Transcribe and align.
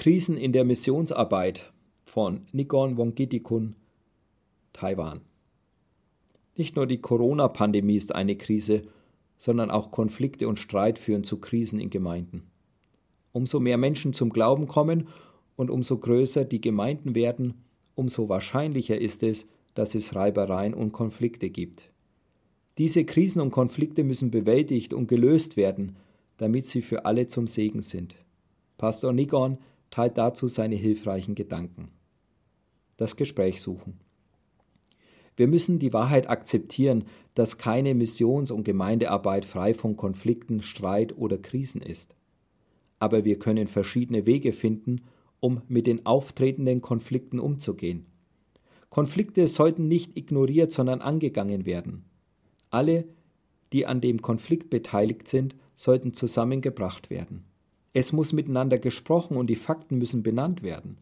Krisen 0.00 0.38
in 0.38 0.52
der 0.52 0.64
Missionsarbeit 0.64 1.70
von 2.04 2.46
Nikon 2.52 2.96
Wongkitikun, 2.96 3.76
Taiwan. 4.72 5.20
Nicht 6.56 6.74
nur 6.74 6.86
die 6.86 7.02
Corona-Pandemie 7.02 7.96
ist 7.96 8.14
eine 8.14 8.36
Krise, 8.36 8.80
sondern 9.36 9.70
auch 9.70 9.90
Konflikte 9.90 10.48
und 10.48 10.58
Streit 10.58 10.98
führen 10.98 11.22
zu 11.22 11.36
Krisen 11.36 11.78
in 11.78 11.90
Gemeinden. 11.90 12.44
Umso 13.32 13.60
mehr 13.60 13.76
Menschen 13.76 14.14
zum 14.14 14.30
Glauben 14.30 14.68
kommen 14.68 15.08
und 15.56 15.68
umso 15.68 15.98
größer 15.98 16.46
die 16.46 16.62
Gemeinden 16.62 17.14
werden, 17.14 17.62
umso 17.94 18.30
wahrscheinlicher 18.30 18.98
ist 18.98 19.22
es, 19.22 19.48
dass 19.74 19.94
es 19.94 20.14
Reibereien 20.14 20.72
und 20.72 20.92
Konflikte 20.92 21.50
gibt. 21.50 21.90
Diese 22.78 23.04
Krisen 23.04 23.42
und 23.42 23.50
Konflikte 23.50 24.02
müssen 24.02 24.30
bewältigt 24.30 24.94
und 24.94 25.08
gelöst 25.08 25.58
werden, 25.58 25.96
damit 26.38 26.66
sie 26.66 26.80
für 26.80 27.04
alle 27.04 27.26
zum 27.26 27.46
Segen 27.46 27.82
sind. 27.82 28.14
Pastor 28.78 29.12
Nigon 29.12 29.58
teilt 29.90 30.18
dazu 30.18 30.48
seine 30.48 30.76
hilfreichen 30.76 31.34
Gedanken. 31.34 31.90
Das 32.96 33.16
Gespräch 33.16 33.60
suchen. 33.60 33.98
Wir 35.36 35.48
müssen 35.48 35.78
die 35.78 35.92
Wahrheit 35.92 36.28
akzeptieren, 36.28 37.04
dass 37.34 37.56
keine 37.56 37.94
Missions- 37.94 38.50
und 38.50 38.64
Gemeindearbeit 38.64 39.44
frei 39.44 39.72
von 39.72 39.96
Konflikten, 39.96 40.60
Streit 40.60 41.16
oder 41.16 41.38
Krisen 41.38 41.80
ist. 41.80 42.14
Aber 42.98 43.24
wir 43.24 43.38
können 43.38 43.66
verschiedene 43.66 44.26
Wege 44.26 44.52
finden, 44.52 45.00
um 45.40 45.62
mit 45.68 45.86
den 45.86 46.04
auftretenden 46.04 46.82
Konflikten 46.82 47.40
umzugehen. 47.40 48.04
Konflikte 48.90 49.48
sollten 49.48 49.88
nicht 49.88 50.16
ignoriert, 50.16 50.72
sondern 50.72 51.00
angegangen 51.00 51.64
werden. 51.64 52.04
Alle, 52.68 53.04
die 53.72 53.86
an 53.86 54.00
dem 54.00 54.20
Konflikt 54.20 54.68
beteiligt 54.68 55.28
sind, 55.28 55.56
sollten 55.74 56.12
zusammengebracht 56.12 57.08
werden. 57.08 57.44
Es 57.92 58.12
muss 58.12 58.32
miteinander 58.32 58.78
gesprochen 58.78 59.36
und 59.36 59.48
die 59.48 59.56
Fakten 59.56 59.98
müssen 59.98 60.22
benannt 60.22 60.62
werden. 60.62 60.98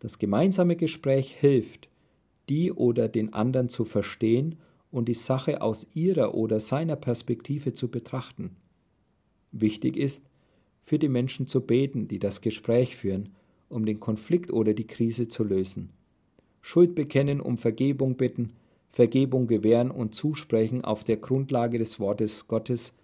Das 0.00 0.18
gemeinsame 0.18 0.76
Gespräch 0.76 1.34
hilft, 1.34 1.88
die 2.48 2.72
oder 2.72 3.08
den 3.08 3.32
anderen 3.32 3.68
zu 3.68 3.84
verstehen 3.84 4.56
und 4.90 5.08
die 5.08 5.14
Sache 5.14 5.60
aus 5.60 5.86
ihrer 5.94 6.34
oder 6.34 6.60
seiner 6.60 6.96
Perspektive 6.96 7.74
zu 7.74 7.88
betrachten. 7.88 8.56
Wichtig 9.52 9.96
ist, 9.96 10.26
für 10.82 10.98
die 10.98 11.08
Menschen 11.08 11.46
zu 11.46 11.60
beten, 11.62 12.08
die 12.08 12.18
das 12.18 12.40
Gespräch 12.40 12.96
führen, 12.96 13.30
um 13.68 13.86
den 13.86 14.00
Konflikt 14.00 14.52
oder 14.52 14.74
die 14.74 14.86
Krise 14.86 15.28
zu 15.28 15.44
lösen. 15.44 15.90
Schuld 16.60 16.94
bekennen, 16.94 17.40
um 17.40 17.58
Vergebung 17.58 18.16
bitten, 18.16 18.52
Vergebung 18.90 19.46
gewähren 19.46 19.90
und 19.90 20.14
zusprechen 20.14 20.84
auf 20.84 21.04
der 21.04 21.16
Grundlage 21.16 21.78
des 21.78 21.98
Wortes 21.98 22.46
Gottes 22.46 22.94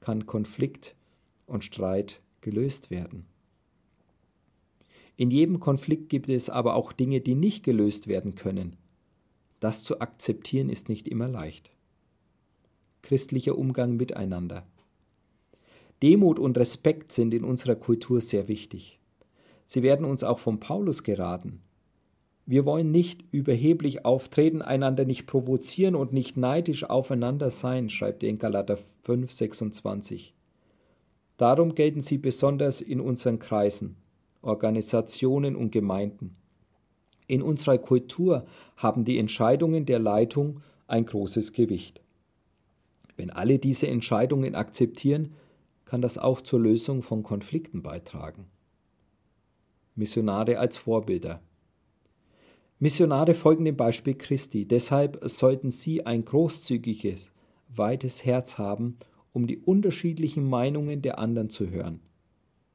kann 0.00 0.26
Konflikt 0.26 0.94
und 1.46 1.64
Streit 1.64 2.20
gelöst 2.40 2.90
werden. 2.90 3.26
In 5.16 5.30
jedem 5.30 5.60
Konflikt 5.60 6.08
gibt 6.08 6.28
es 6.28 6.48
aber 6.48 6.74
auch 6.74 6.92
Dinge, 6.92 7.20
die 7.20 7.34
nicht 7.34 7.62
gelöst 7.62 8.08
werden 8.08 8.34
können. 8.34 8.76
Das 9.60 9.84
zu 9.84 10.00
akzeptieren 10.00 10.70
ist 10.70 10.88
nicht 10.88 11.06
immer 11.06 11.28
leicht. 11.28 11.70
Christlicher 13.02 13.58
Umgang 13.58 13.96
miteinander. 13.96 14.66
Demut 16.02 16.38
und 16.38 16.56
Respekt 16.56 17.12
sind 17.12 17.34
in 17.34 17.44
unserer 17.44 17.76
Kultur 17.76 18.22
sehr 18.22 18.48
wichtig. 18.48 18.98
Sie 19.66 19.82
werden 19.82 20.06
uns 20.06 20.24
auch 20.24 20.38
von 20.38 20.58
Paulus 20.58 21.02
geraten. 21.02 21.60
Wir 22.46 22.64
wollen 22.64 22.90
nicht 22.90 23.22
überheblich 23.30 24.04
auftreten, 24.04 24.62
einander 24.62 25.04
nicht 25.04 25.26
provozieren 25.26 25.94
und 25.94 26.12
nicht 26.12 26.36
neidisch 26.36 26.84
aufeinander 26.84 27.50
sein, 27.50 27.90
schreibt 27.90 28.22
er 28.22 28.30
in 28.30 28.38
Galater 28.38 28.78
5, 29.02 29.30
26. 29.30 30.34
Darum 31.40 31.74
gelten 31.74 32.02
sie 32.02 32.18
besonders 32.18 32.82
in 32.82 33.00
unseren 33.00 33.38
Kreisen, 33.38 33.96
Organisationen 34.42 35.56
und 35.56 35.72
Gemeinden. 35.72 36.36
In 37.28 37.40
unserer 37.40 37.78
Kultur 37.78 38.44
haben 38.76 39.06
die 39.06 39.18
Entscheidungen 39.18 39.86
der 39.86 40.00
Leitung 40.00 40.60
ein 40.86 41.06
großes 41.06 41.54
Gewicht. 41.54 42.02
Wenn 43.16 43.30
alle 43.30 43.58
diese 43.58 43.88
Entscheidungen 43.88 44.54
akzeptieren, 44.54 45.32
kann 45.86 46.02
das 46.02 46.18
auch 46.18 46.42
zur 46.42 46.60
Lösung 46.60 47.00
von 47.00 47.22
Konflikten 47.22 47.80
beitragen. 47.80 48.44
Missionare 49.94 50.58
als 50.58 50.76
Vorbilder. 50.76 51.40
Missionare 52.78 53.32
folgen 53.32 53.64
dem 53.64 53.78
Beispiel 53.78 54.14
Christi, 54.14 54.66
deshalb 54.66 55.18
sollten 55.24 55.70
sie 55.70 56.04
ein 56.04 56.22
großzügiges, 56.22 57.32
weites 57.74 58.26
Herz 58.26 58.58
haben, 58.58 58.98
um 59.32 59.46
die 59.46 59.58
unterschiedlichen 59.58 60.48
Meinungen 60.48 61.02
der 61.02 61.18
anderen 61.18 61.50
zu 61.50 61.70
hören. 61.70 62.00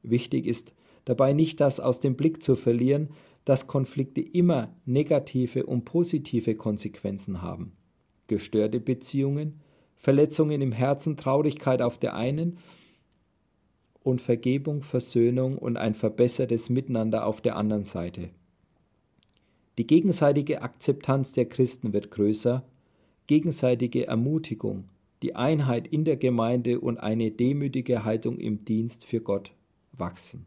Wichtig 0.02 0.46
ist 0.46 0.74
dabei 1.04 1.32
nicht 1.32 1.60
das 1.60 1.80
aus 1.80 2.00
dem 2.00 2.16
Blick 2.16 2.42
zu 2.42 2.56
verlieren, 2.56 3.10
dass 3.44 3.66
Konflikte 3.66 4.20
immer 4.20 4.74
negative 4.84 5.66
und 5.66 5.84
positive 5.84 6.54
Konsequenzen 6.56 7.42
haben. 7.42 7.72
Gestörte 8.26 8.80
Beziehungen, 8.80 9.60
Verletzungen 9.94 10.60
im 10.60 10.72
Herzen, 10.72 11.16
Traurigkeit 11.16 11.80
auf 11.80 11.98
der 11.98 12.14
einen 12.14 12.58
und 14.02 14.20
Vergebung, 14.20 14.82
Versöhnung 14.82 15.58
und 15.58 15.76
ein 15.76 15.94
verbessertes 15.94 16.70
Miteinander 16.70 17.26
auf 17.26 17.40
der 17.40 17.56
anderen 17.56 17.84
Seite. 17.84 18.30
Die 19.78 19.86
gegenseitige 19.86 20.62
Akzeptanz 20.62 21.32
der 21.32 21.46
Christen 21.46 21.92
wird 21.92 22.10
größer, 22.10 22.64
gegenseitige 23.26 24.06
Ermutigung, 24.06 24.88
die 25.22 25.34
Einheit 25.34 25.88
in 25.88 26.04
der 26.04 26.16
Gemeinde 26.16 26.80
und 26.80 26.98
eine 26.98 27.30
demütige 27.30 28.04
Haltung 28.04 28.38
im 28.38 28.64
Dienst 28.64 29.04
für 29.04 29.20
Gott 29.20 29.52
wachsen. 29.92 30.46